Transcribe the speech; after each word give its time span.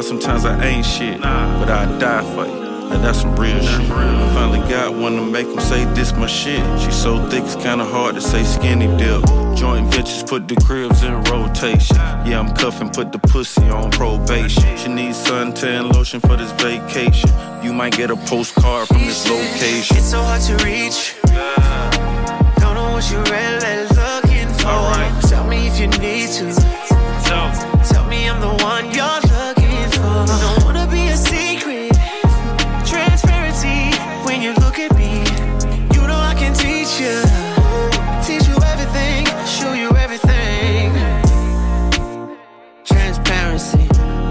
can't 0.00 0.12
even 0.12 0.20
lie, 0.20 0.32
sometimes 0.32 0.44
I 0.44 0.64
ain't 0.66 0.86
shit. 0.86 1.20
But 1.20 1.70
I 1.70 1.98
die 1.98 2.22
for 2.34 2.46
you. 2.46 2.60
Now 2.90 2.98
that's 2.98 3.20
some 3.20 3.36
real 3.36 3.60
shit. 3.60 3.90
I 3.90 4.34
finally 4.34 4.68
got 4.68 4.94
one 4.94 5.14
to 5.16 5.22
make 5.22 5.46
them 5.46 5.60
say 5.60 5.84
this 5.94 6.12
my 6.12 6.26
shit. 6.26 6.62
She 6.80 6.90
so 6.90 7.24
thick 7.28 7.44
it's 7.44 7.54
kinda 7.54 7.84
hard 7.84 8.16
to 8.16 8.20
say 8.20 8.42
skinny 8.42 8.88
dip. 8.96 9.24
Joint 9.56 9.86
ventures 9.94 10.24
put 10.24 10.48
the 10.48 10.56
cribs 10.56 11.04
in 11.04 11.22
rotation. 11.24 11.96
Yeah, 12.26 12.40
I'm 12.40 12.52
cuffing, 12.54 12.90
put 12.90 13.12
the 13.12 13.18
pussy 13.18 13.68
on 13.68 13.90
probation. 13.92 14.76
She 14.76 14.88
needs 14.88 15.18
suntan 15.18 15.92
lotion 15.94 16.20
for 16.20 16.36
this 16.36 16.52
vacation. 16.52 17.30
You 17.62 17.72
might 17.72 17.96
get 17.96 18.10
a 18.10 18.16
postcard 18.16 18.88
from 18.88 19.04
this 19.04 19.28
location. 19.28 19.96
It's 19.96 20.10
so 20.10 20.20
hard 20.22 20.42
to 20.42 20.54
reach. 20.64 21.14
Don't 22.58 22.74
know 22.74 22.90
what 22.92 23.08
you're 23.10 23.22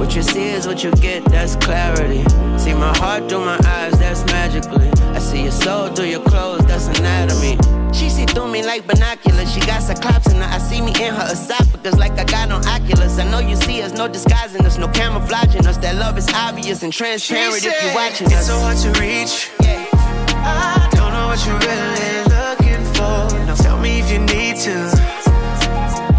What 0.10 0.16
you 0.16 0.24
see 0.24 0.50
is 0.50 0.66
what 0.66 0.84
you 0.84 0.90
get, 0.94 1.24
that's 1.26 1.56
clarity. 1.56 2.24
See 2.58 2.74
my 2.74 2.98
heart 2.98 3.30
through 3.30 3.46
my 3.46 3.60
eyes, 3.64 3.94
that's 4.00 4.26
magically. 4.26 4.90
I 5.14 5.20
see 5.20 5.44
your 5.44 5.52
soul 5.52 5.90
through 5.90 6.08
your 6.08 6.24
clothes, 6.24 6.66
that's 6.66 6.88
anatomy. 6.88 7.60
She 7.94 8.10
see 8.10 8.26
through 8.26 8.48
me 8.52 8.66
like 8.66 8.88
binoculars. 8.88 9.54
She 9.54 9.60
got 9.60 9.84
cyclops 9.84 10.26
in 10.34 10.38
her. 10.38 10.50
I 10.50 10.58
see 10.58 10.82
me 10.82 10.94
in 11.00 11.14
her 11.14 11.32
esophagus 11.32 12.00
like 12.00 12.14
I 12.14 12.24
got 12.24 12.50
on 12.50 12.66
Oculus. 12.66 13.20
I 13.20 13.30
know 13.30 13.38
you 13.38 13.56
see 13.56 13.84
us, 13.84 13.94
no 13.94 14.08
disguising 14.08 14.66
us, 14.66 14.80
no 14.80 14.88
camouflaging 14.88 15.68
us. 15.68 15.78
That 15.78 15.98
love 15.98 16.18
is 16.18 16.28
obvious 16.34 16.82
and 16.82 16.92
transparent 16.92 17.64
if 17.64 17.84
you're 17.84 17.94
watching 17.94 18.34
us. 18.34 18.34
It's 18.34 18.48
so 18.48 18.58
hard 18.58 18.78
to 18.78 19.00
reach. 19.00 19.52
I 19.62 20.90
don't 20.92 21.14
know 21.14 21.28
what 21.28 21.46
you're 21.46 21.62
really 21.70 22.24
looking 22.34 22.84
for. 22.96 23.46
Now 23.46 23.54
tell 23.54 23.80
me 23.80 24.00
if 24.00 24.12
you 24.12 24.18
need 24.18 24.56
to. 24.66 24.90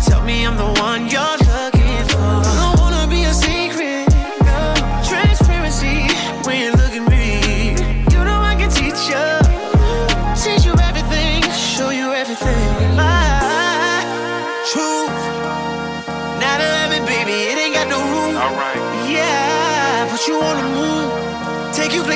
Tell 0.09 0.23
me 0.25 0.47
I'm 0.47 0.57
the 0.57 0.81
one 0.81 1.09
you're 1.09 1.30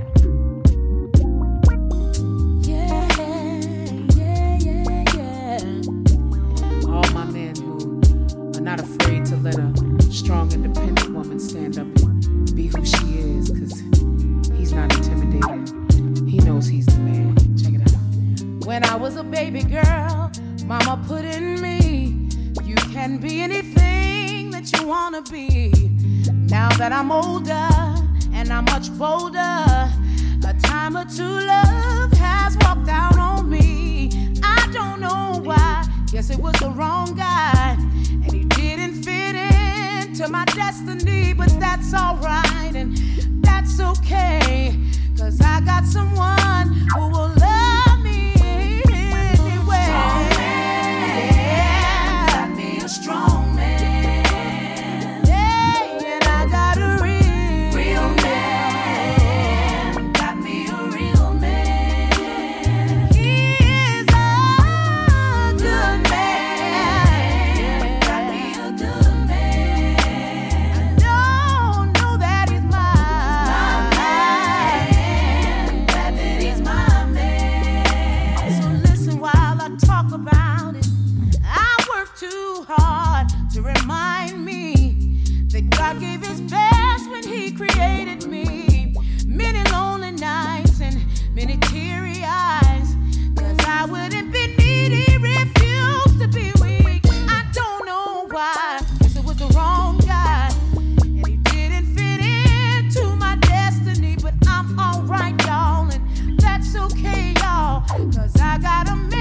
Cause 107.88 108.38
I 108.38 108.58
got 108.58 108.90
a 108.90 109.17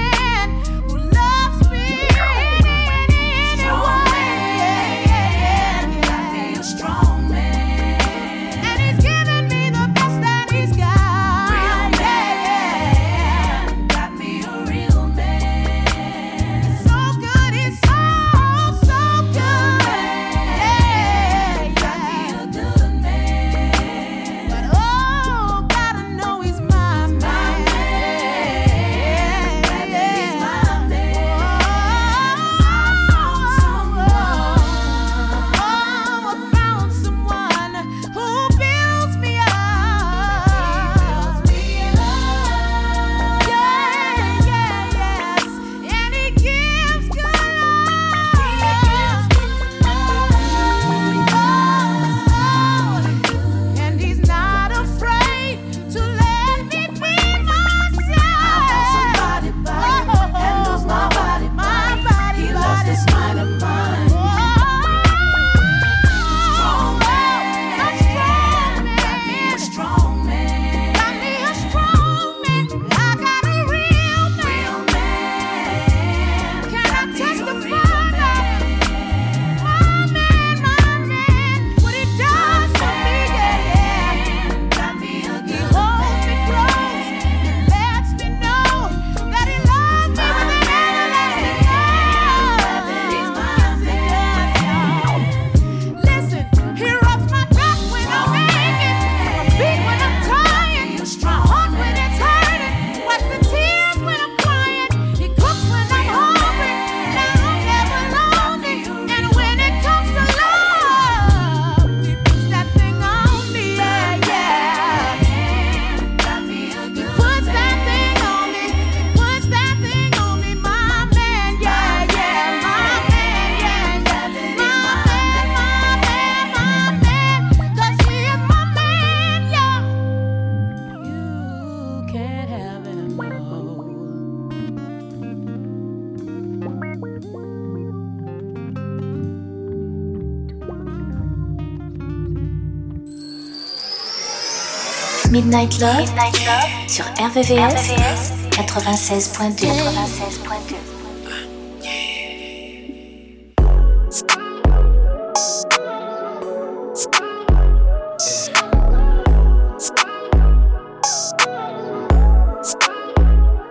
Midnight 145.48 145.80
Love, 145.80 145.96
Midnight 146.00 146.38
Love 146.44 146.68
sur 146.88 147.04
RVVS, 147.18 147.88
RVVS 147.88 148.32
96.2. 148.50 149.64
96.2. 149.64 150.76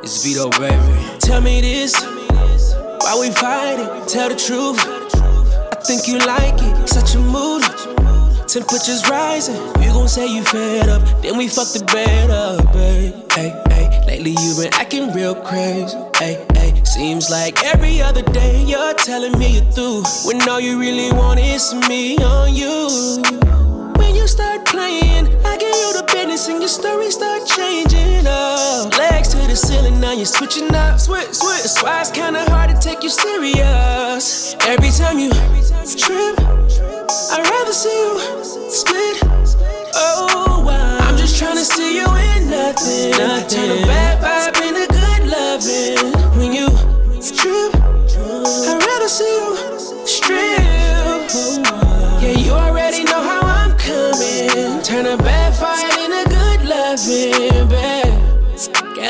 It's 0.02 0.24
Vito, 0.24 0.50
baby. 0.50 0.76
Tell 1.20 1.42
me 1.42 1.62
this, 1.62 1.94
why 3.02 3.20
we 3.20 3.30
fighting? 3.30 3.88
Tell 4.08 4.30
the 4.30 4.36
truth. 4.36 4.80
I 5.72 5.76
think 5.86 6.08
you 6.08 6.18
like 6.18 6.60
it, 6.60 6.90
such 6.90 7.14
a 7.14 7.20
mood. 7.20 7.67
Temperatures 8.48 9.04
rising, 9.10 9.58
you 9.84 9.92
gon' 9.92 10.08
say 10.08 10.26
you 10.26 10.42
fed 10.42 10.88
up, 10.88 11.02
then 11.22 11.38
we 11.38 11.50
fuck 11.50 11.68
the 11.74 11.84
bed 11.84 12.32
up, 12.32 12.72
babe. 12.72 13.14
Hey, 13.34 13.52
hey, 13.68 14.06
lately 14.08 14.32
you 14.32 14.56
been 14.56 14.74
acting 14.74 15.12
real 15.12 15.36
crazy. 15.36 15.98
Hey, 16.18 16.46
hey, 16.54 16.74
seems 16.86 17.30
like 17.30 17.62
every 17.66 18.02
other 18.02 18.22
day 18.22 18.64
you're 18.64 18.94
telling 18.94 19.38
me 19.38 19.60
you're 19.60 19.72
through, 19.74 20.04
when 20.26 20.48
all 20.48 20.62
you 20.62 20.80
really 20.80 21.12
want 21.12 21.42
is 21.42 21.74
me 21.90 22.18
on 22.20 22.56
you. 22.56 23.22
When 24.00 24.16
you 24.16 24.26
start 24.28 24.66
playing, 24.66 25.28
I 25.46 25.58
give 25.58 25.76
you 25.76 26.00
the 26.00 26.10
business 26.10 26.48
and 26.48 26.62
your 26.62 26.70
story 26.70 27.12
start 27.12 27.46
changing 27.46 28.26
up. 28.28 28.98
Legs 28.98 29.28
to 29.36 29.38
the 29.46 29.58
ceiling, 29.58 30.00
now 30.00 30.14
you're 30.14 30.26
switching 30.26 30.74
up. 30.74 31.02
Switch, 31.02 31.34
switch. 31.34 31.64
That's 31.64 31.84
why 31.84 32.00
it's 32.00 32.12
kinda 32.12 32.50
hard 32.50 32.70
to 32.70 32.80
take 32.80 33.04
you 33.04 33.10
serious. 33.10 34.56
Every 34.62 34.92
time 34.92 35.20
you 35.20 35.32
trip. 36.00 36.87
I'd 37.10 37.48
rather 37.50 37.74
see 37.74 37.90
you 37.90 38.20
split. 38.70 39.24
Oh, 39.96 40.64
wow. 40.66 40.98
I'm 41.08 41.16
just 41.18 41.38
trying 41.40 41.56
to 41.56 41.64
see 41.64 41.96
you 41.96 42.06
in 42.06 42.50
nothing. 42.50 43.12
nothing. 43.12 43.48
Turn 43.48 43.72
a 43.72 43.88
bad 43.88 44.20
vibe 44.22 44.60
into 44.68 44.88
good 44.92 45.24
loving. 45.32 46.12
When 46.38 46.52
you 46.52 46.68
trip, 47.32 47.76
I'd 47.76 48.84
rather 48.86 49.08
see 49.08 49.24
you 49.24 50.06
strip. 50.06 50.60
Yeah, 52.22 52.36
you 52.38 52.52
already 52.52 53.04
know 53.04 53.22
how 53.22 53.42
I'm 53.42 53.78
coming. 53.78 54.82
Turn 54.84 55.06
a 55.06 55.18
bad 55.18 55.56
fight 55.56 55.77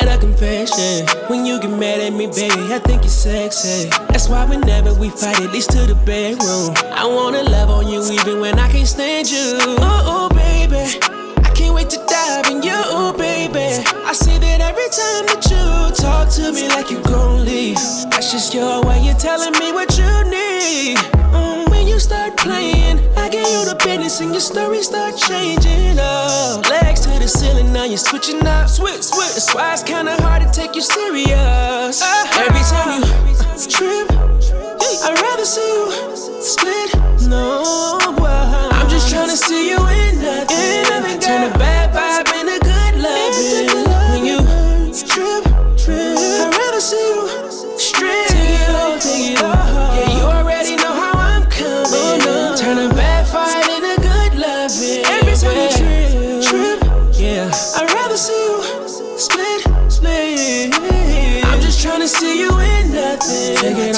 Got 0.00 0.16
a 0.16 0.18
confession. 0.20 1.08
When 1.26 1.44
you 1.44 1.60
get 1.60 1.70
mad 1.70 1.98
at 1.98 2.12
me, 2.12 2.26
baby, 2.28 2.72
I 2.72 2.78
think 2.78 3.02
you're 3.02 3.10
sexy. 3.10 3.88
That's 4.10 4.28
why 4.28 4.44
whenever 4.44 4.94
we 4.94 5.10
fight, 5.10 5.40
at 5.40 5.50
least 5.50 5.70
to 5.72 5.86
the 5.86 5.96
bedroom. 6.06 6.72
I 6.94 7.04
wanna 7.04 7.42
love 7.42 7.68
on 7.68 7.88
you 7.88 8.00
even 8.12 8.38
when 8.38 8.60
I 8.60 8.70
can't 8.70 8.86
stand 8.86 9.28
you. 9.28 9.58
Oh, 9.58 10.02
oh 10.06 10.28
baby. 10.28 11.00
I 11.42 11.50
can't 11.50 11.74
wait 11.74 11.90
to 11.90 11.96
dive 12.06 12.46
in 12.46 12.62
you, 12.62 12.78
baby. 13.18 13.82
I 14.06 14.12
see 14.12 14.38
that 14.38 14.60
every 14.60 14.88
time 14.94 15.26
that 15.34 15.42
you 15.50 15.96
talk 15.96 16.30
to 16.36 16.52
me 16.52 16.68
like 16.68 16.92
you 16.92 17.02
gon' 17.02 17.44
leave. 17.44 17.74
That's 18.10 18.30
just 18.30 18.54
your 18.54 18.84
way 18.84 19.02
of 19.08 19.18
telling 19.18 19.52
me 19.58 19.72
what 19.72 19.98
you 19.98 20.06
need. 20.30 20.98
Mm, 21.34 21.57
start 22.08 22.38
playing, 22.38 22.96
I 23.18 23.28
give 23.28 23.46
you 23.54 23.62
the 23.68 23.76
business 23.84 24.20
and 24.20 24.30
your 24.32 24.40
story 24.40 24.82
start 24.82 25.14
changing 25.28 25.98
up. 25.98 26.64
Legs 26.70 27.00
to 27.00 27.10
the 27.18 27.28
ceiling, 27.28 27.70
now 27.70 27.84
you're 27.84 27.98
switching 28.10 28.40
up. 28.46 28.66
Switch, 28.68 29.02
switch. 29.02 29.34
That's 29.36 29.54
why 29.54 29.74
it's 29.74 29.82
kinda 29.82 30.16
hard 30.22 30.40
to 30.42 30.48
take 30.50 30.74
you 30.74 30.80
serious. 30.80 32.00
Uh-huh. 32.00 32.46
Every 32.46 32.64
time 32.76 33.02
you 33.28 33.34
trip, 33.74 34.08
I'd 35.04 35.20
rather 35.20 35.44
see 35.44 35.68
you 35.76 35.84
split. 36.40 36.88
No, 37.28 37.44
I'm 38.76 38.88
just 38.88 39.10
trying 39.10 39.28
to 39.28 39.36
see 39.36 39.68
you 39.68 39.80
Take 63.56 63.78
it 63.78 63.97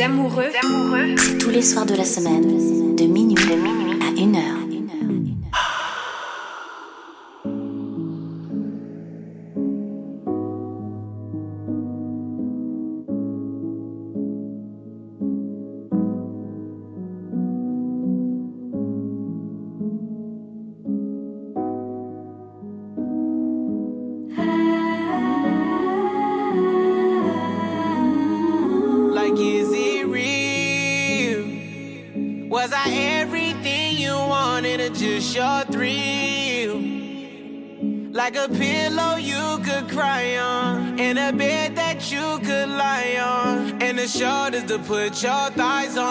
Amoureux. 0.00 0.50
C'est 1.18 1.38
tous 1.38 1.50
les 1.50 1.62
soirs 1.62 1.86
de 1.86 1.94
la 1.94 2.04
semaine, 2.04 2.96
put 44.86 45.20
your 45.20 45.50
thighs 45.50 45.98
on. 45.98 46.05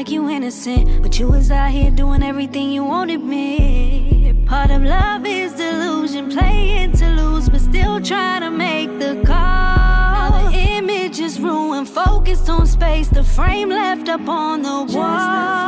Like 0.00 0.08
you 0.08 0.30
innocent, 0.30 1.02
but 1.02 1.18
you 1.18 1.28
was 1.28 1.50
out 1.50 1.70
here 1.70 1.90
doing 1.90 2.22
everything 2.22 2.70
you 2.72 2.82
wanted 2.82 3.22
me. 3.22 4.32
Part 4.46 4.70
of 4.70 4.82
love 4.82 5.26
is 5.26 5.52
delusion, 5.52 6.30
playing 6.30 6.92
to 6.92 7.06
lose, 7.10 7.50
but 7.50 7.60
still 7.60 8.00
trying 8.00 8.40
to 8.40 8.50
make 8.50 8.88
the 8.98 9.22
call. 9.26 10.30
Now 10.30 10.48
the 10.48 10.56
image 10.56 11.20
is 11.20 11.38
ruined, 11.38 11.86
focused 11.86 12.48
on 12.48 12.66
space, 12.66 13.08
the 13.08 13.22
frame 13.22 13.68
left 13.68 14.08
up 14.08 14.26
on 14.26 14.62
the 14.62 14.96
wall. 14.96 15.66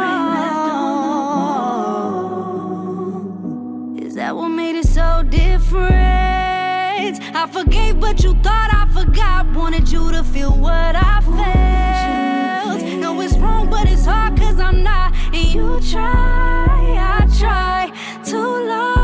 Is 3.99 4.15
that 4.15 4.35
what 4.35 4.49
made 4.49 4.77
it 4.77 4.87
so 4.87 5.23
different? 5.29 5.93
I 7.35 7.47
forgave, 7.53 8.01
but 8.01 8.25
you 8.25 8.33
thought 8.37 8.71
I 8.73 8.87
forgot. 8.99 9.45
Wanted 9.55 9.93
you 9.93 10.11
to 10.11 10.25
feel 10.25 10.53
what 10.53 10.97
I 10.97 11.21
felt. 11.21 12.22
But 13.83 13.91
it's 13.91 14.05
hard 14.07 14.39
cause 14.39 14.61
I'm 14.61 14.85
not. 14.85 15.13
And 15.35 15.55
you 15.55 15.81
try, 15.91 16.07
I 16.07 17.27
try 17.37 17.91
too 18.25 18.69
lost 18.69 19.02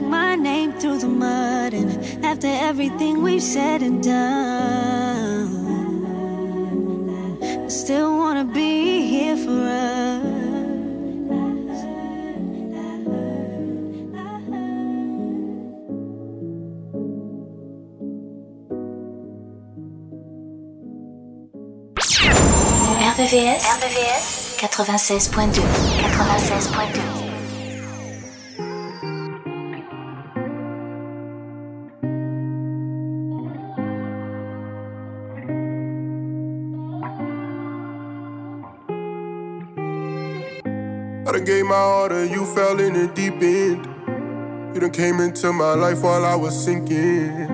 drag 0.00 0.10
my 0.10 0.34
name 0.34 0.72
through 0.72 0.98
the 0.98 1.08
mud. 1.08 1.74
And 1.74 2.24
after 2.24 2.46
everything 2.48 3.22
we've 3.22 3.42
said 3.42 3.82
and 3.82 4.02
done, 4.02 5.48
I 7.42 7.68
still 7.68 8.16
wanna 8.16 8.44
be 8.44 9.06
here 9.06 9.36
for 9.36 9.50
us. 9.50 10.40
RVVS, 23.20 23.64
RVVS 23.76 24.56
96.2 24.60 25.60
96.2 25.60 27.19
gave 41.50 41.66
my 41.66 41.74
all 41.74 42.08
to 42.08 42.28
you, 42.28 42.46
fell 42.54 42.78
in 42.78 42.92
the 42.92 43.08
deep 43.08 43.42
end. 43.42 43.84
You 44.72 44.80
done 44.80 44.92
came 44.92 45.18
into 45.18 45.52
my 45.52 45.74
life 45.74 46.00
while 46.00 46.24
I 46.24 46.36
was 46.36 46.54
sinking. 46.64 47.50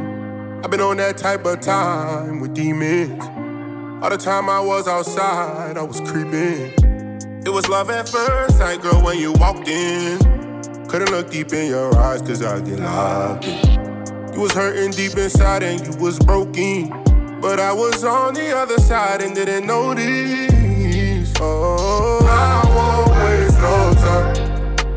I've 0.63 0.71
been 0.71 0.83
on 0.83 0.99
that 0.99 1.17
type 1.17 1.47
of 1.47 1.63
time 1.63 2.41
with 2.41 2.53
demons. 2.53 3.25
All 4.03 4.11
the 4.11 4.19
time 4.19 4.51
I 4.51 4.61
was 4.61 4.87
outside, 4.87 5.79
I 5.79 5.83
was 5.83 6.03
creeping. 6.03 6.75
It 7.47 7.49
was 7.49 7.71
love 7.71 7.89
at 7.89 8.07
first 8.07 8.59
sight, 8.59 8.83
girl, 8.83 9.03
when 9.03 9.19
you 9.19 9.33
walked 9.33 9.67
in. 9.67 10.19
Couldn't 10.89 11.11
look 11.11 11.31
deep 11.31 11.55
in 11.55 11.71
your 11.71 11.97
eyes, 11.97 12.21
cause 12.21 12.43
I 12.43 12.61
get 12.61 12.81
locked 12.81 13.47
in. 13.47 14.35
You 14.35 14.41
was 14.43 14.53
hurting 14.53 14.91
deep 14.91 15.17
inside 15.17 15.63
and 15.63 15.81
you 15.87 15.99
was 15.99 16.19
broken. 16.19 16.91
But 17.41 17.61
I 17.61 17.73
was 17.73 18.05
on 18.05 18.35
the 18.35 18.55
other 18.55 18.79
side 18.79 19.23
and 19.23 19.35
didn't 19.35 19.67
notice. 19.67 21.33
Oh, 21.41 21.96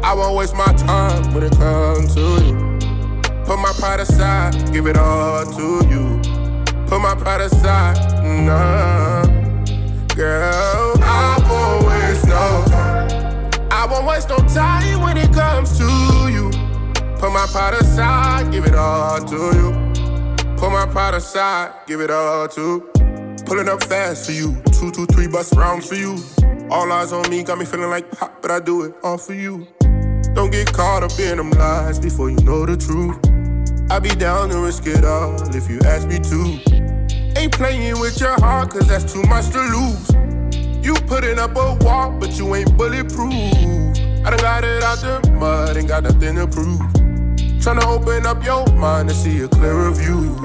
I 0.09 0.13
won't 0.15 0.35
waste 0.35 0.55
my 0.55 0.65
time 0.73 1.35
when 1.35 1.43
it 1.43 1.51
comes 1.51 2.15
to 2.15 2.21
you. 2.43 2.79
Put 3.45 3.59
my 3.59 3.71
pride 3.77 3.99
aside, 3.99 4.73
give 4.73 4.87
it 4.87 4.97
all 4.97 5.45
to 5.45 5.87
you. 5.87 6.19
Put 6.87 6.99
my 6.99 7.13
pride 7.13 7.41
aside, 7.41 7.95
nah. 8.43 9.23
Girl, 10.15 10.95
I 11.03 11.37
won't 11.47 11.85
waste 11.85 12.25
no 12.25 12.65
time. 12.69 13.51
I 13.69 13.85
won't 13.85 14.07
waste 14.07 14.29
no 14.29 14.37
time 14.37 14.99
when 15.01 15.15
it 15.15 15.31
comes 15.31 15.77
to 15.77 15.83
you. 16.33 16.49
Put 17.19 17.31
my 17.31 17.45
pride 17.51 17.75
aside, 17.75 18.51
give 18.51 18.65
it 18.65 18.73
all 18.73 19.23
to 19.23 19.35
you. 19.35 19.93
Put 20.57 20.71
my 20.71 20.87
pride 20.87 21.13
aside, 21.13 21.71
give 21.85 22.01
it 22.01 22.09
all 22.09 22.47
to. 22.47 22.79
Pulling 23.45 23.69
up 23.69 23.83
fast 23.83 24.25
for 24.25 24.31
you, 24.31 24.59
two, 24.71 24.89
two, 24.89 25.05
three 25.05 25.27
bus 25.27 25.55
rounds 25.55 25.87
for 25.87 25.93
you. 25.93 26.17
All 26.71 26.91
eyes 26.91 27.13
on 27.13 27.29
me, 27.29 27.43
got 27.43 27.59
me 27.59 27.65
feeling 27.65 27.91
like 27.91 28.09
pop, 28.09 28.41
but 28.41 28.49
I 28.49 28.59
do 28.59 28.85
it 28.85 28.95
all 29.03 29.19
for 29.19 29.35
you. 29.35 29.67
Don't 30.33 30.51
get 30.51 30.71
caught 30.71 31.03
up 31.03 31.17
in 31.19 31.37
them 31.37 31.51
lies 31.51 31.99
before 31.99 32.29
you 32.29 32.37
know 32.41 32.65
the 32.65 32.77
truth. 32.77 33.17
I 33.91 33.99
be 33.99 34.09
down 34.09 34.49
to 34.49 34.59
risk 34.59 34.85
it 34.85 35.03
all 35.03 35.33
if 35.55 35.69
you 35.69 35.79
ask 35.85 36.07
me 36.07 36.19
to. 36.19 37.39
Ain't 37.39 37.53
playing 37.53 37.99
with 37.99 38.19
your 38.19 38.39
heart, 38.39 38.71
cause 38.71 38.87
that's 38.87 39.11
too 39.11 39.23
much 39.23 39.49
to 39.49 39.59
lose. 39.59 40.85
You 40.85 40.93
putting 41.07 41.39
up 41.39 41.55
a 41.55 41.75
wall, 41.83 42.11
but 42.19 42.37
you 42.37 42.53
ain't 42.55 42.77
bulletproof. 42.77 43.33
I 43.33 44.29
done 44.31 44.39
got 44.39 44.63
it 44.63 44.83
out 44.83 44.99
the 44.99 45.31
mud, 45.31 45.77
ain't 45.77 45.87
got 45.87 46.03
nothing 46.03 46.35
to 46.35 46.47
prove. 46.47 46.79
Tryna 47.59 47.83
open 47.85 48.25
up 48.25 48.43
your 48.43 48.65
mind 48.73 49.09
to 49.09 49.15
see 49.15 49.41
a 49.41 49.47
clearer 49.47 49.91
view. 49.91 50.35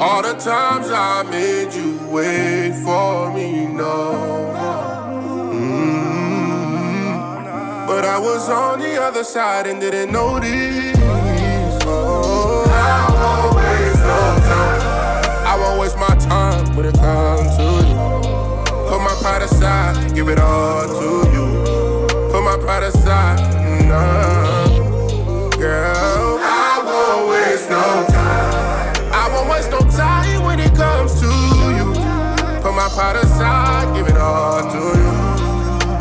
All 0.00 0.22
the 0.22 0.34
times 0.34 0.90
I 0.90 1.22
made 1.30 1.72
you 1.72 1.98
wait 2.10 2.72
for 2.84 3.32
me, 3.32 3.66
no. 3.66 4.53
But 8.04 8.10
I 8.10 8.18
was 8.18 8.50
on 8.50 8.80
the 8.80 9.02
other 9.02 9.24
side 9.24 9.66
and 9.66 9.80
didn't 9.80 10.12
notice. 10.12 10.94
Oh, 11.86 12.66
I 12.68 13.08
won't 13.16 13.56
waste 13.56 14.02
no 14.04 14.20
time. 14.44 15.46
I 15.46 15.56
won't 15.58 15.80
waste 15.80 15.96
my 15.96 16.14
time 16.16 16.76
when 16.76 16.84
it 16.84 16.94
comes 16.96 17.56
to 17.56 17.62
you. 17.62 17.96
Put 18.90 19.00
my 19.00 19.16
pride 19.22 19.40
aside, 19.40 20.14
give 20.14 20.28
it 20.28 20.38
all 20.38 20.86
to 20.86 21.30
you. 21.32 22.04
Put 22.30 22.42
my 22.44 22.58
pride 22.60 22.82
aside, 22.82 23.40
nah. 23.88 24.68
Girl, 25.56 26.38
I 26.42 26.82
won't 26.84 27.30
waste 27.30 27.70
no 27.70 28.04
time. 28.10 29.12
I 29.14 29.30
won't 29.32 29.48
waste 29.48 29.70
no 29.70 29.78
time 29.78 30.44
when 30.44 30.60
it 30.60 30.74
comes 30.74 31.18
to 31.20 31.26
you. 31.72 31.94
Put 32.60 32.74
my 32.74 32.86
pride 32.92 33.16
aside, 33.16 33.96
give 33.96 34.08
it 34.08 34.18
all 34.18 34.60
to 34.60 34.98
you. 35.00 35.33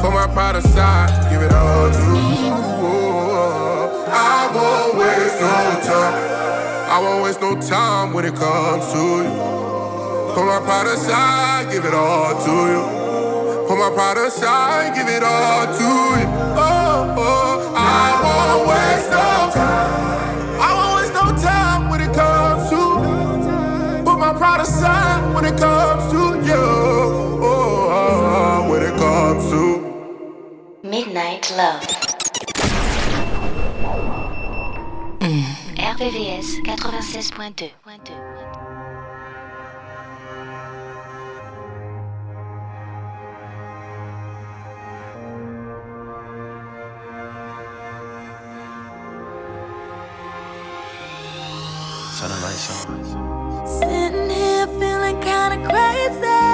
Put 0.04 0.12
my 0.12 0.28
pride 0.28 0.58
aside, 0.58 1.32
give 1.32 1.42
it 1.42 1.54
all 1.54 1.90
to 1.90 2.02
you. 2.44 2.52
I 4.12 4.52
won't 4.54 4.98
waste 4.98 5.40
no 5.40 5.80
time. 5.88 6.16
I 6.92 7.00
won't 7.00 7.24
waste 7.24 7.40
no 7.40 7.56
time 7.62 8.12
when 8.12 8.26
it 8.26 8.36
comes 8.36 8.92
to 8.92 9.00
you. 9.00 10.34
Put 10.36 10.44
my 10.44 10.60
pride 10.66 10.88
aside, 10.88 11.72
give 11.72 11.86
it 11.86 11.94
all 11.94 12.36
to 12.44 12.52
you. 12.52 13.66
Put 13.70 13.78
my 13.78 13.92
pride 13.96 14.18
aside, 14.18 14.94
give 14.94 15.08
it 15.08 15.24
all 15.24 15.68
to 15.68 15.84
you. 15.84 16.28
Oh, 16.60 17.16
oh, 17.18 17.74
I 17.74 18.12
won't 18.26 18.68
waste 18.68 19.10
no 19.10 19.33
Midnight 30.94 31.52
Love. 31.58 31.82
RVVS 35.76 36.62
96.2. 36.64 37.72
Sound 52.14 52.42
like 52.44 52.54
song. 52.54 53.66
Sitting 53.66 54.30
here 54.30 54.68
feeling 54.68 55.20
kinda 55.22 55.58
crazy, 55.68 56.53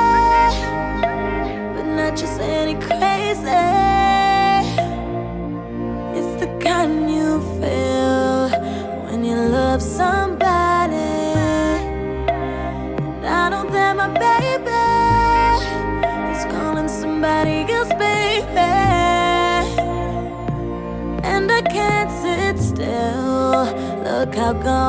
How 24.50 24.54
gone 24.54 24.89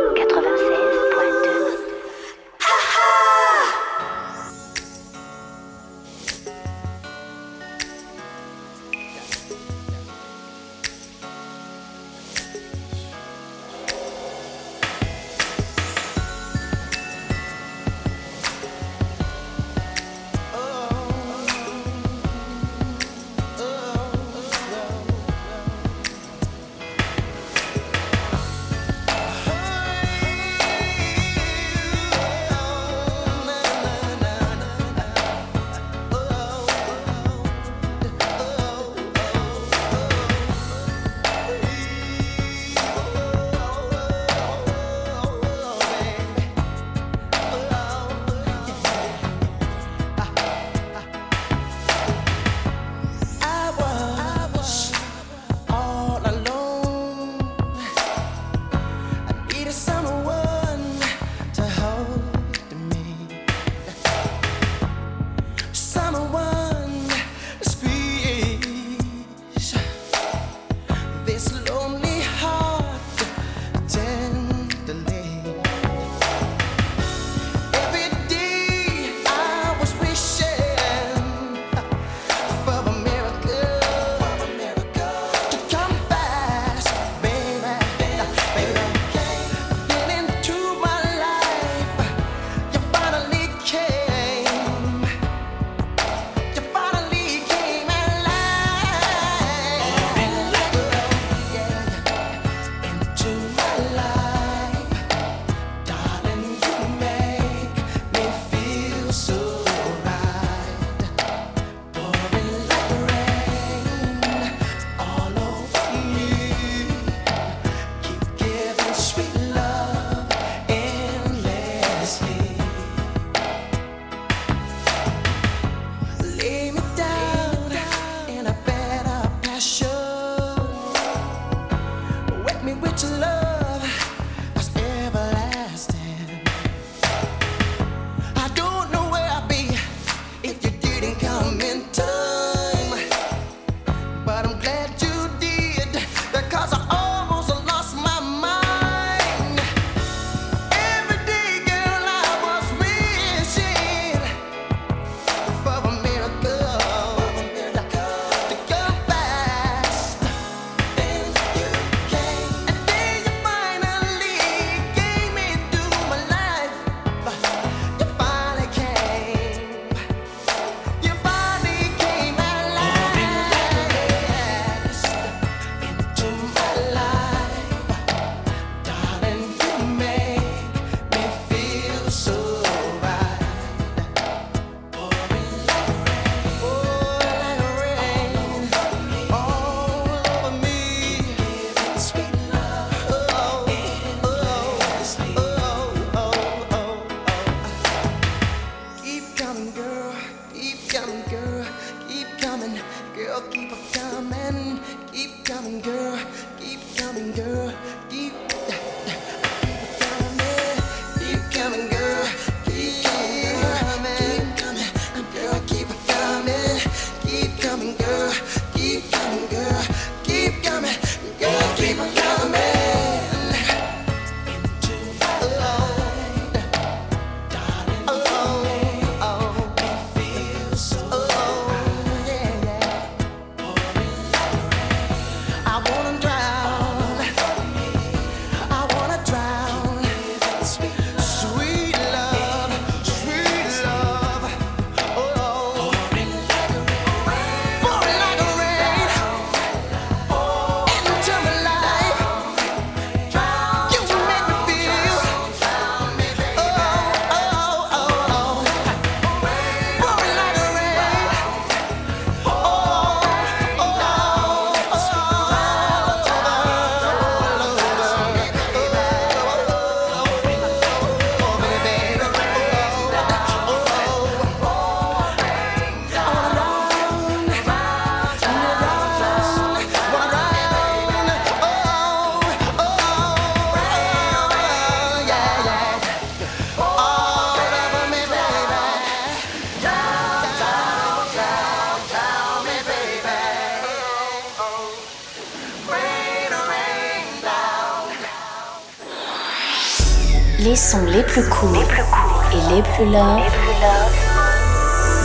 Les 300.63 300.75
sons 300.75 301.05
les 301.05 301.23
plus 301.23 301.41
courts 301.49 301.75
et 301.75 302.75
les 302.75 302.83
plus 302.83 303.05
love 303.05 303.41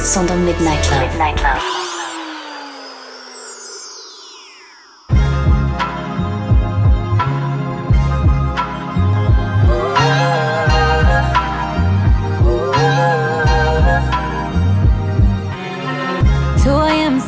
sont 0.03 0.24
dans 0.24 0.34
Midnight 0.37 0.91
Love. 0.91 1.01
Midnight 1.01 1.43
Love. 1.43 1.62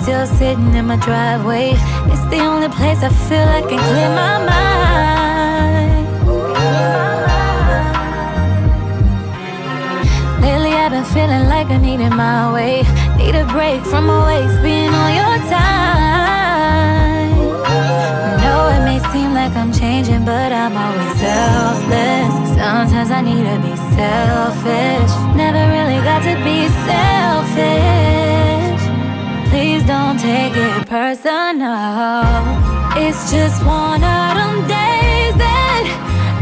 still 0.02 0.26
sitting 0.26 0.74
in 0.74 0.86
my 0.86 0.96
driveway. 0.96 1.72
It's 2.06 2.24
the 2.30 2.40
only 2.40 2.68
place 2.68 3.02
I 3.02 3.10
feel 3.28 3.46
I 3.46 3.60
can 3.60 3.78
clear 3.78 4.08
my 4.08 4.38
mind. 4.46 5.17
Feeling 11.12 11.48
like 11.48 11.68
I 11.70 11.78
needed 11.78 12.10
my 12.10 12.52
way. 12.52 12.82
Need 13.16 13.34
a 13.34 13.46
break 13.46 13.82
from 13.84 14.10
always 14.10 14.52
being 14.60 14.92
on 14.92 15.10
your 15.20 15.38
time. 15.48 17.32
No, 18.44 18.54
it 18.74 18.82
may 18.84 19.00
seem 19.12 19.32
like 19.32 19.54
I'm 19.56 19.72
changing, 19.72 20.24
but 20.24 20.52
I'm 20.52 20.76
always 20.76 21.14
selfless. 21.20 22.32
Sometimes 22.56 23.10
I 23.10 23.20
need 23.22 23.44
to 23.50 23.58
be 23.66 23.74
selfish. 23.96 25.12
Never 25.36 25.62
really 25.76 26.00
got 26.08 26.22
to 26.28 26.34
be 26.44 26.68
selfish. 26.88 28.82
Please 29.50 29.82
don't 29.84 30.18
take 30.18 30.54
it 30.56 30.86
personal. 30.86 32.24
It's 32.96 33.30
just 33.30 33.64
one 33.64 34.02
of 34.02 34.28
them 34.38 34.56
days 34.66 35.34
that 35.44 35.84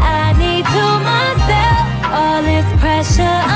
I 0.03 0.33
need 0.43 0.65
to 0.75 0.85
myself. 1.11 1.85
All 2.19 2.41
this 2.43 2.67
pressure 2.81 3.56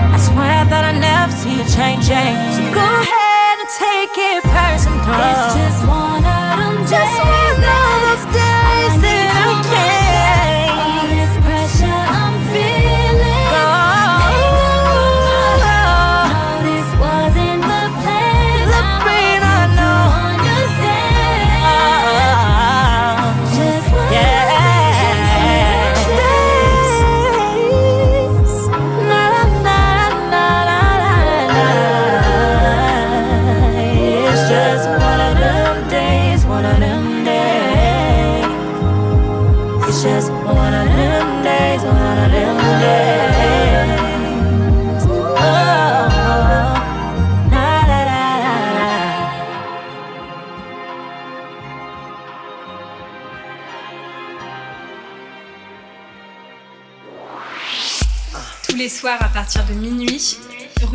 I 0.21 0.23
swear 0.23 0.65
that 0.69 0.85
I 0.85 0.93
never 0.93 1.33
see 1.33 1.57
you 1.57 1.65
changing. 1.65 2.37
So 2.53 2.61
go 2.77 2.85
ahead 2.85 3.57
and 3.57 3.69
take 3.73 4.13
it 4.13 4.45
personal. 4.53 5.01
It's 5.01 5.57
just 5.57 5.81
one 5.89 6.21
of 6.21 6.61
them 6.61 6.77
days. 6.85 6.93
Just 6.93 7.17
one 7.25 7.90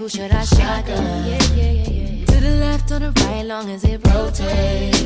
Who 0.00 0.08
should 0.08 0.32
I 0.32 0.44
shotgun? 0.44 1.04
Yeah, 1.28 1.38
yeah, 1.54 1.72
yeah. 1.72 2.24
To 2.24 2.40
the 2.40 2.56
left 2.58 2.90
or 2.90 3.00
the 3.00 3.12
right, 3.20 3.44
long 3.44 3.68
as 3.68 3.84
it 3.84 4.00
rotates. 4.06 5.02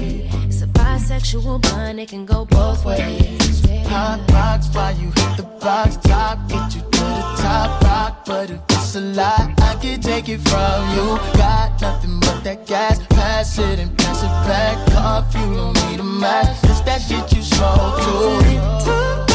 It's 0.46 0.62
a 0.62 0.68
bisexual 0.68 1.62
bond, 1.62 1.98
it 1.98 2.08
can 2.10 2.24
go 2.24 2.44
both 2.44 2.84
ways. 2.84 3.60
Hot 3.88 4.24
box 4.28 4.68
while 4.72 4.94
you 4.96 5.08
hit 5.08 5.36
the 5.36 5.42
box 5.60 5.96
top. 5.96 6.48
Get 6.48 6.76
you 6.76 6.82
to 6.82 7.04
the 7.18 7.24
top 7.42 7.82
rock. 7.82 8.24
But 8.24 8.50
if 8.50 8.60
it's 8.70 8.94
a 8.94 9.00
lie, 9.00 9.52
I 9.58 9.74
can 9.82 10.00
take 10.00 10.28
it 10.28 10.40
from 10.48 10.80
you. 10.94 11.18
Got 11.42 11.80
nothing 11.80 12.20
but 12.20 12.44
that 12.44 12.64
gas. 12.64 13.04
Pass 13.08 13.58
it 13.58 13.80
and 13.80 13.98
pass 13.98 14.22
it 14.22 14.34
back 14.46 14.78
off. 14.94 15.34
You 15.34 15.54
don't 15.56 15.90
need 15.90 15.98
a 15.98 16.04
mask. 16.04 16.62
It's 16.70 16.80
that 16.82 17.02
shit 17.02 17.36
you 17.36 17.42
smoke 17.42 17.98
too. 19.26 19.33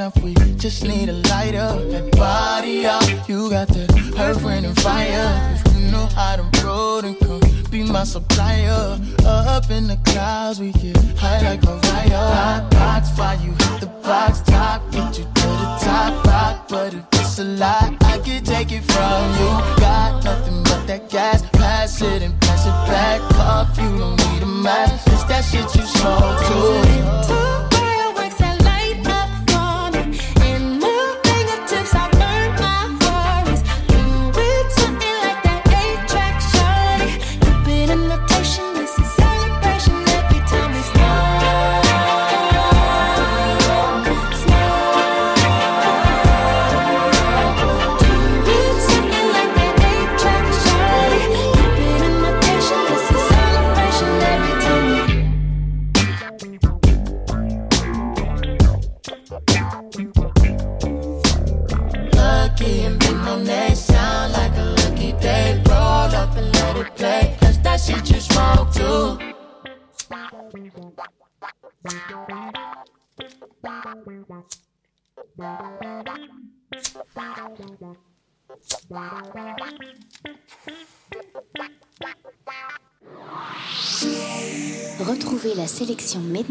snuff, 0.00 0.22
we 0.22 0.32
just 0.56 0.82
need 0.84 1.08
a 1.08 1.18
lighter. 1.30 1.68
That 1.92 2.10
body 2.12 2.86
up. 2.86 3.28
you 3.28 3.50
got 3.50 3.68
that 3.68 3.90
her 4.16 4.34
friend 4.34 4.64
and 4.64 4.76
fire. 4.80 5.28
If 5.54 5.76
you 5.76 5.90
know 5.90 6.06
how 6.18 6.36
to 6.36 6.44
roll, 6.64 7.04
and 7.04 7.18
come 7.18 7.40
be 7.70 7.82
my 7.82 8.04
supplier. 8.04 8.98
Up 9.26 9.70
in 9.70 9.88
the 9.88 9.98
clouds, 10.06 10.58
we 10.60 10.72
get 10.72 10.96
high 11.18 11.42
like 11.42 11.62
Mariah. 11.62 12.26
Hot 12.38 12.70
box, 12.70 13.10
fire 13.16 13.38
you 13.44 13.50
hit 13.50 13.80
the 13.80 13.90
box 14.08 14.40
top, 14.40 14.80
get 14.90 15.18
you 15.18 15.24
to 15.24 15.48
the 15.62 15.68
top 15.84 16.24
rock. 16.24 16.68
But 16.68 16.94
if 16.94 17.04
it's 17.12 17.38
a 17.38 17.44
lie, 17.44 17.96
I 18.12 18.18
can 18.24 18.42
take 18.42 18.72
it 18.72 18.84
from 18.92 19.22
you. 19.38 19.50
Got 19.84 20.24
nothing 20.24 20.62
but 20.64 20.86
that 20.86 21.10
gas, 21.10 21.42
pass 21.52 22.00
it 22.00 22.22
and 22.22 22.34
pass 22.40 22.62
it 22.64 22.78
back. 22.90 23.20
Off, 23.36 23.76
you 23.76 23.98
don't 23.98 24.16
need 24.16 24.42
a 24.42 24.46
mask. 24.46 25.06
It's 25.08 25.24
that 25.24 25.44
shit 25.44 25.68
you 25.76 25.84
smoke 25.94 26.38
too. 26.48 27.69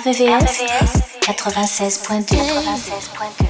RVVS, 0.00 0.62
96.2. 1.20 2.36
96.2. 2.36 3.49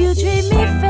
You 0.00 0.14
treat 0.14 0.44
me 0.44 0.64
fair. 0.80 0.89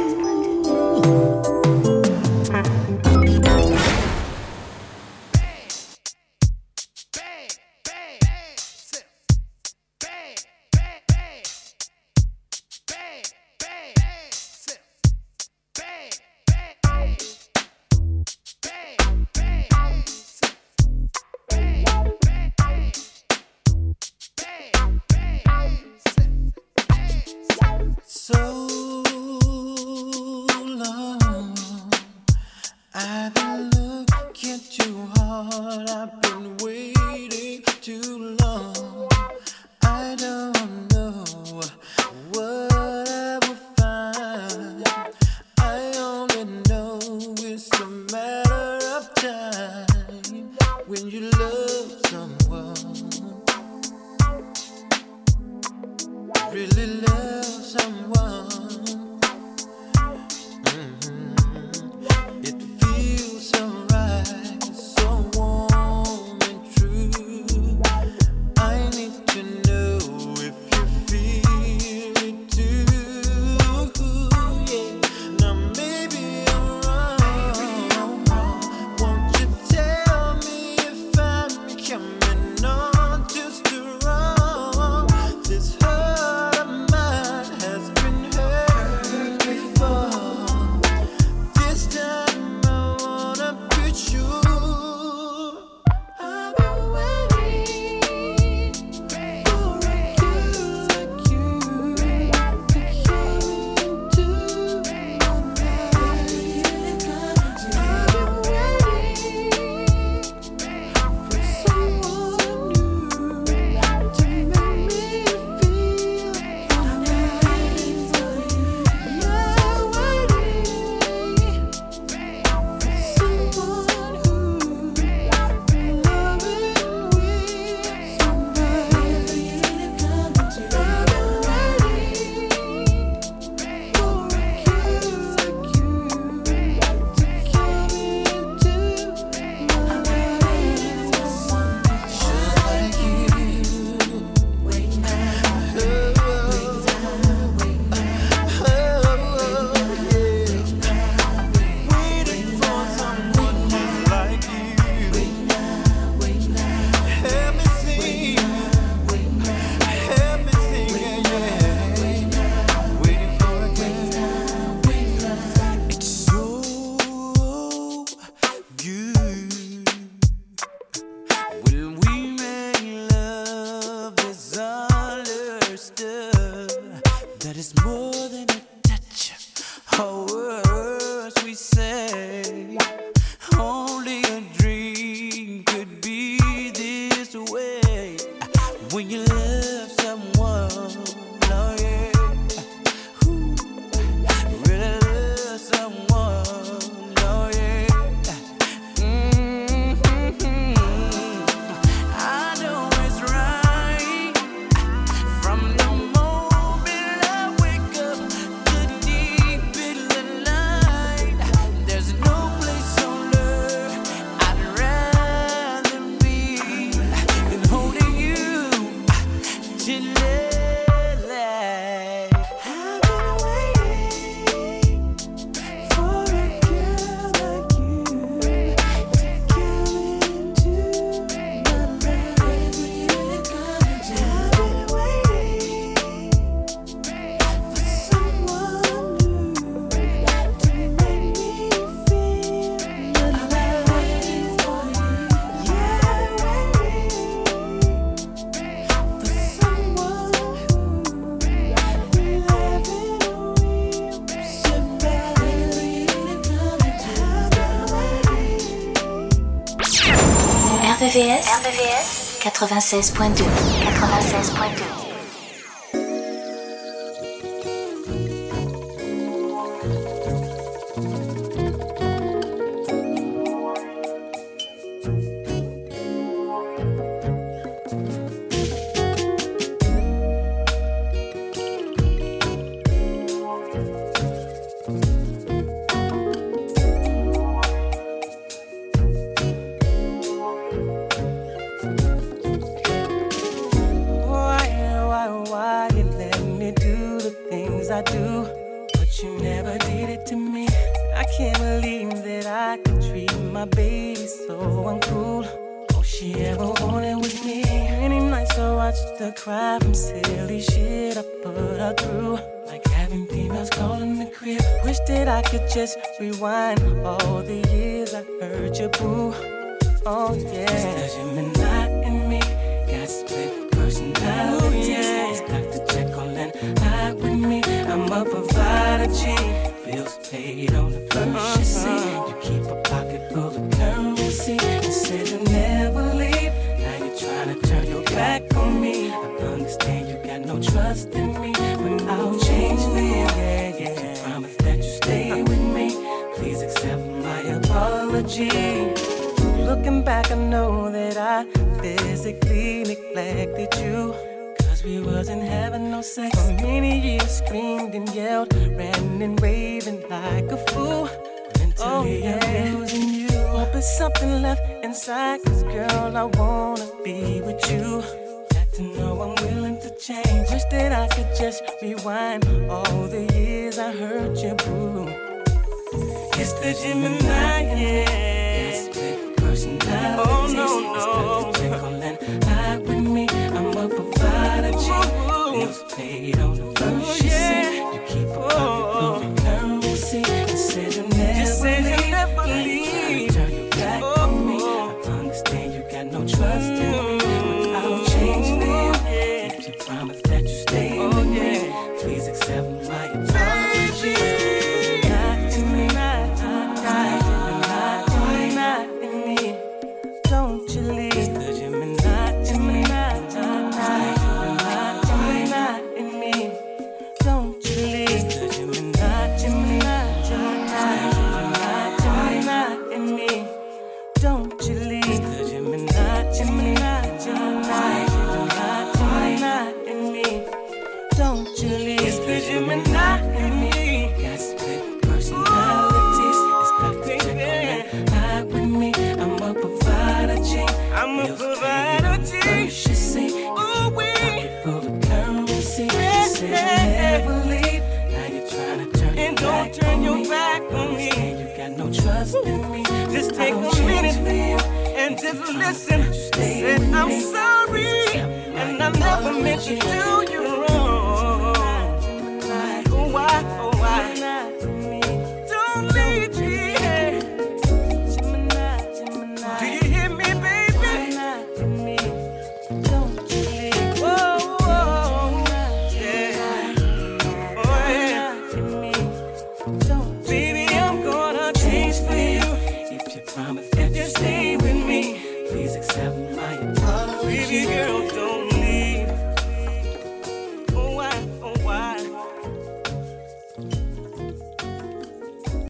96.2 262.81 263.45
96.2 263.85 264.80